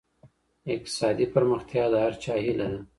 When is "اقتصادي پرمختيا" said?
0.73-1.85